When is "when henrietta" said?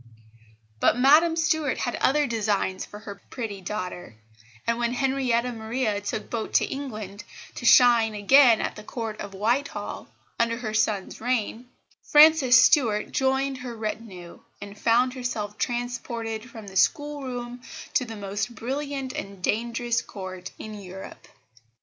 4.79-5.51